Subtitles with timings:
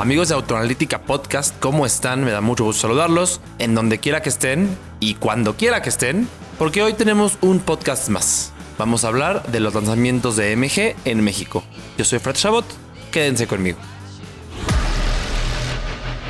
[0.00, 2.24] Amigos de Autoanalítica Podcast, ¿cómo están?
[2.24, 6.26] Me da mucho gusto saludarlos en donde quiera que estén y cuando quiera que estén,
[6.58, 8.54] porque hoy tenemos un podcast más.
[8.78, 11.62] Vamos a hablar de los lanzamientos de MG en México.
[11.98, 12.64] Yo soy Fred Chabot,
[13.12, 13.76] quédense conmigo.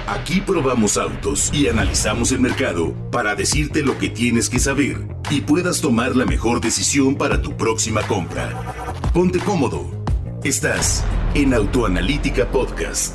[0.08, 5.42] Aquí probamos autos y analizamos el mercado para decirte lo que tienes que saber y
[5.42, 8.50] puedas tomar la mejor decisión para tu próxima compra.
[9.14, 9.88] Ponte cómodo.
[10.42, 13.14] Estás en Autoanalítica Podcast.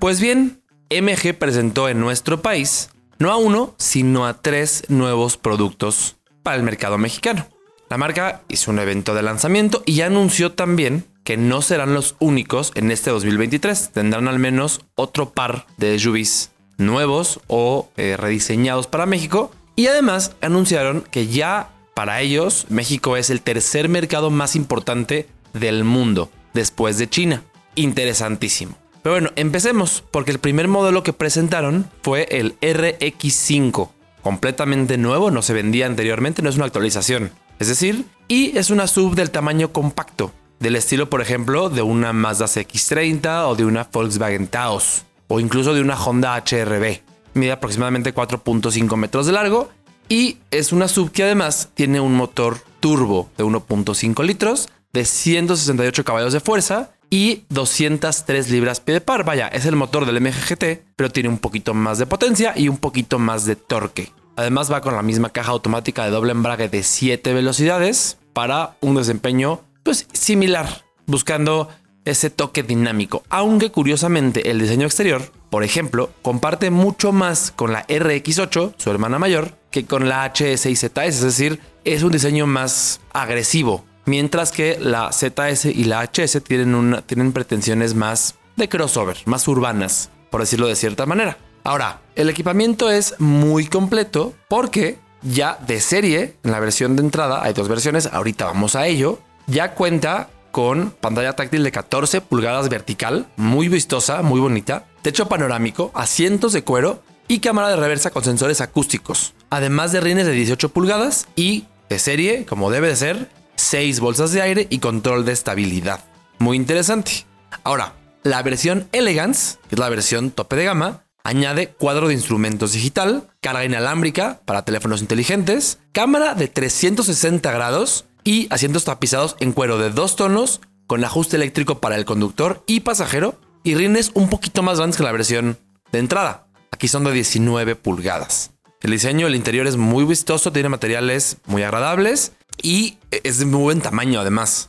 [0.00, 6.16] Pues bien, MG presentó en nuestro país no a uno, sino a tres nuevos productos
[6.42, 7.46] para el mercado mexicano.
[7.90, 12.72] La marca hizo un evento de lanzamiento y anunció también que no serán los únicos
[12.76, 13.90] en este 2023.
[13.92, 19.52] Tendrán al menos otro par de SUVs nuevos o eh, rediseñados para México.
[19.76, 25.84] Y además anunciaron que ya para ellos México es el tercer mercado más importante del
[25.84, 27.42] mundo después de China.
[27.74, 28.80] Interesantísimo.
[29.02, 33.90] Pero bueno, empecemos porque el primer modelo que presentaron fue el RX5.
[34.22, 37.30] Completamente nuevo, no se vendía anteriormente, no es una actualización.
[37.58, 42.12] Es decir, y es una sub del tamaño compacto, del estilo, por ejemplo, de una
[42.12, 47.00] Mazda CX30 o de una Volkswagen Taos, o incluso de una Honda HRB.
[47.32, 49.70] Mide aproximadamente 4.5 metros de largo
[50.08, 56.04] y es una sub que además tiene un motor turbo de 1.5 litros, de 168
[56.04, 59.24] caballos de fuerza y 203 libras pie de par.
[59.24, 62.78] Vaya, es el motor del MGGT, pero tiene un poquito más de potencia y un
[62.78, 64.12] poquito más de torque.
[64.36, 68.94] Además va con la misma caja automática de doble embrague de 7 velocidades para un
[68.94, 71.68] desempeño pues similar, buscando
[72.04, 73.22] ese toque dinámico.
[73.28, 79.18] Aunque curiosamente el diseño exterior, por ejemplo, comparte mucho más con la RX8, su hermana
[79.18, 84.50] mayor, que con la HS y ZS, es decir, es un diseño más agresivo, mientras
[84.50, 90.40] que la ZS y la HS tienen, tienen pretensiones más de crossover, más urbanas, por
[90.40, 91.38] decirlo de cierta manera.
[91.62, 97.42] Ahora, el equipamiento es muy completo porque ya de serie, en la versión de entrada,
[97.42, 102.68] hay dos versiones, ahorita vamos a ello, ya cuenta con pantalla táctil de 14 pulgadas
[102.68, 108.24] vertical, muy vistosa, muy bonita, techo panorámico, asientos de cuero y cámara de reversa con
[108.24, 113.39] sensores acústicos, además de rines de 18 pulgadas y de serie, como debe de ser,
[113.70, 116.00] 6 bolsas de aire y control de estabilidad.
[116.40, 117.24] Muy interesante.
[117.62, 117.94] Ahora,
[118.24, 123.28] la versión Elegance, que es la versión tope de gama, Añade cuadro de instrumentos digital,
[123.40, 129.90] carga inalámbrica para teléfonos inteligentes, cámara de 360 grados y asientos tapizados en cuero de
[129.90, 134.78] dos tonos con ajuste eléctrico para el conductor y pasajero y rines un poquito más
[134.78, 135.58] grandes que la versión
[135.92, 136.48] de entrada.
[136.72, 138.50] Aquí son de 19 pulgadas.
[138.80, 142.32] El diseño del interior es muy vistoso, tiene materiales muy agradables
[142.62, 144.68] y es de muy buen tamaño además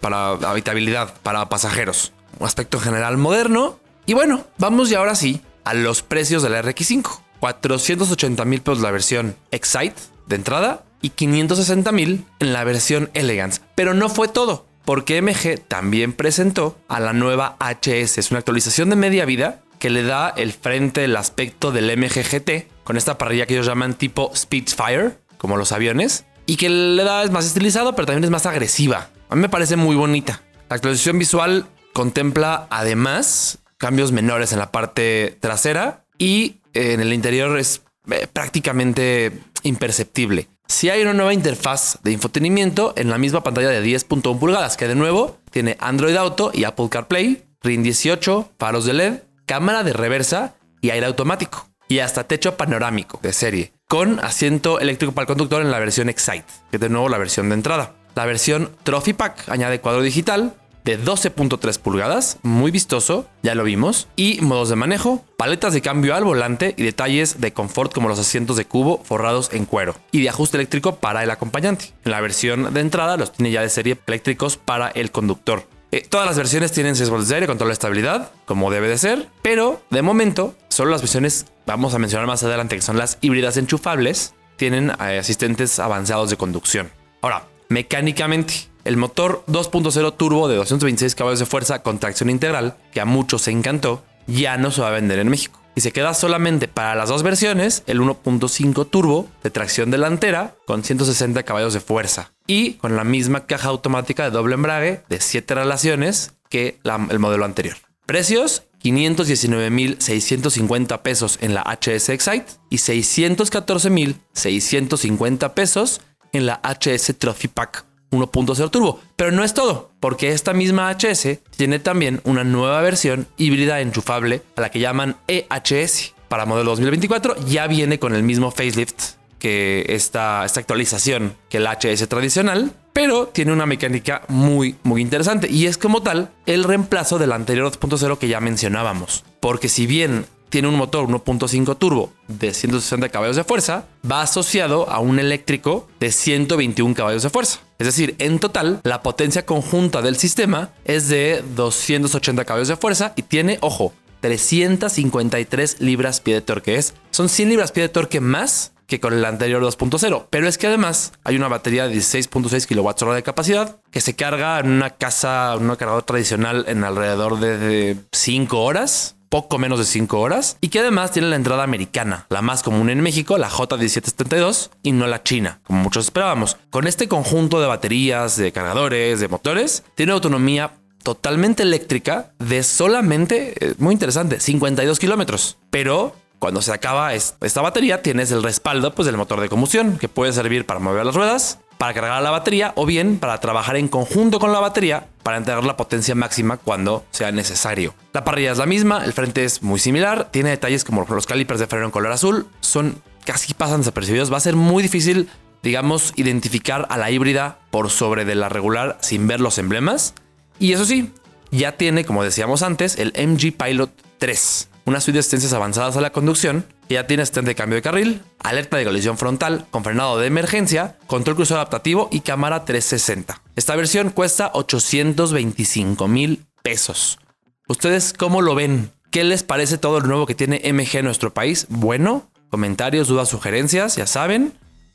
[0.00, 2.12] para habitabilidad, para pasajeros.
[2.38, 3.78] Un aspecto general moderno.
[4.06, 7.20] Y bueno, vamos ya ahora sí a los precios de la RX5.
[7.40, 13.60] 480 mil pesos la versión Excite de entrada y 560 mil en la versión Elegance.
[13.74, 18.18] Pero no fue todo, porque MG también presentó a la nueva HS.
[18.18, 22.22] Es una actualización de media vida que le da el frente, el aspecto del MG
[22.22, 27.02] GT con esta parrilla que ellos llaman tipo Spitfire, como los aviones, y que le
[27.04, 29.10] da es más estilizado, pero también es más agresiva.
[29.28, 30.42] A mí me parece muy bonita.
[30.68, 37.12] La actualización visual contempla además cambios menores en la parte trasera y eh, en el
[37.12, 40.48] interior es eh, prácticamente imperceptible.
[40.68, 44.88] Si hay una nueva interfaz de infotenimiento en la misma pantalla de 10.1 pulgadas, que
[44.88, 49.14] de nuevo tiene Android Auto y Apple CarPlay, RIN 18, faros de LED,
[49.46, 51.68] cámara de reversa y aire automático.
[51.88, 56.08] Y hasta techo panorámico de serie, con asiento eléctrico para el conductor en la versión
[56.08, 57.94] Excite, que es de nuevo la versión de entrada.
[58.14, 60.54] La versión Trophy Pack añade cuadro digital,
[60.84, 66.14] de 12.3 pulgadas, muy vistoso, ya lo vimos, y modos de manejo, paletas de cambio
[66.14, 70.22] al volante y detalles de confort como los asientos de cubo forrados en cuero y
[70.22, 71.92] de ajuste eléctrico para el acompañante.
[72.04, 75.64] En la versión de entrada los tiene ya de serie eléctricos para el conductor.
[75.92, 78.98] Eh, todas las versiones tienen 6 voltios de aire, control de estabilidad, como debe de
[78.98, 83.18] ser, pero de momento solo las versiones, vamos a mencionar más adelante, que son las
[83.20, 86.90] híbridas enchufables, tienen eh, asistentes avanzados de conducción.
[87.22, 93.00] Ahora, mecánicamente, el motor 2.0 turbo de 226 caballos de fuerza con tracción integral, que
[93.00, 95.60] a muchos se encantó, ya no se va a vender en México.
[95.76, 100.82] Y se queda solamente para las dos versiones el 1.5 turbo de tracción delantera con
[100.82, 105.54] 160 caballos de fuerza y con la misma caja automática de doble embrague de 7
[105.54, 107.76] relaciones que el modelo anterior.
[108.06, 116.00] Precios 519.650 pesos en la HS Excite y 614.650 pesos
[116.32, 117.84] en la HS Trophy Pack
[118.16, 119.00] 1.0 Turbo.
[119.16, 124.42] Pero no es todo, porque esta misma HS tiene también una nueva versión híbrida enchufable
[124.56, 126.14] a la que llaman EHS.
[126.28, 131.66] Para modelo 2024 ya viene con el mismo facelift que esta, esta actualización que el
[131.66, 137.18] HS tradicional, pero tiene una mecánica muy, muy interesante y es como tal el reemplazo
[137.18, 139.24] del anterior 2.0 que ya mencionábamos.
[139.40, 144.88] Porque si bien tiene un motor 1.5 turbo de 160 caballos de fuerza, va asociado
[144.90, 147.60] a un eléctrico de 121 caballos de fuerza.
[147.78, 153.12] Es decir, en total, la potencia conjunta del sistema es de 280 caballos de fuerza
[153.16, 156.76] y tiene, ojo, 353 libras pie de torque.
[156.76, 160.26] Es, son 100 libras pie de torque más que con el anterior 2.0.
[160.30, 164.60] Pero es que además hay una batería de 16.6 kWh de capacidad que se carga
[164.60, 170.18] en una casa, una cargador tradicional en alrededor de 5 horas poco menos de 5
[170.18, 174.70] horas y que además tiene la entrada americana, la más común en México, la J1772
[174.82, 176.56] y no la china, como muchos esperábamos.
[176.70, 180.70] Con este conjunto de baterías, de cargadores, de motores, tiene autonomía
[181.02, 185.58] totalmente eléctrica de solamente, eh, muy interesante, 52 kilómetros.
[185.68, 190.08] Pero cuando se acaba esta batería, tienes el respaldo pues, del motor de combustión, que
[190.08, 193.88] puede servir para mover las ruedas, para cargar la batería o bien para trabajar en
[193.88, 197.94] conjunto con la batería para entregar la potencia máxima cuando sea necesario.
[198.12, 201.60] La parrilla es la misma, el frente es muy similar, tiene detalles como los calipers
[201.60, 205.28] de freno en color azul, son casi pasan desapercibidos, va a ser muy difícil,
[205.62, 210.14] digamos, identificar a la híbrida por sobre de la regular sin ver los emblemas.
[210.58, 211.12] Y eso sí,
[211.50, 216.00] ya tiene, como decíamos antes, el MG Pilot 3, una suite de asistencias avanzadas a
[216.00, 220.18] la conducción, ya tiene asistente de cambio de carril, alerta de colisión frontal con frenado
[220.18, 223.42] de emergencia, control crucero adaptativo y cámara 360.
[223.56, 227.18] Esta versión cuesta 825 mil pesos.
[227.66, 228.92] ¿Ustedes cómo lo ven?
[229.10, 231.66] ¿Qué les parece todo lo nuevo que tiene MG en nuestro país?
[231.68, 234.52] Bueno, comentarios, dudas, sugerencias, ya saben.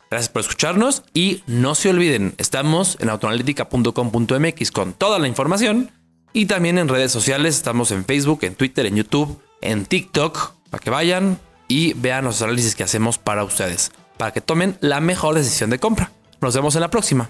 [0.10, 5.92] Gracias por escucharnos y no se olviden, estamos en autoanalítica.com.mx con toda la información
[6.34, 10.84] y también en redes sociales, estamos en Facebook, en Twitter, en YouTube en TikTok para
[10.84, 15.36] que vayan y vean los análisis que hacemos para ustedes, para que tomen la mejor
[15.36, 16.12] decisión de compra.
[16.42, 17.30] Nos vemos en la próxima.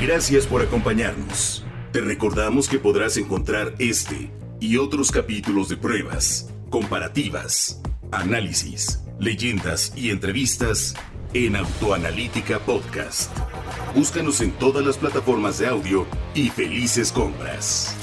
[0.00, 1.64] Gracias por acompañarnos.
[1.92, 4.30] Te recordamos que podrás encontrar este
[4.60, 7.80] y otros capítulos de pruebas, comparativas,
[8.12, 10.94] análisis, leyendas y entrevistas
[11.34, 13.30] en Autoanalítica Podcast.
[13.94, 17.97] Búscanos en todas las plataformas de audio y felices compras.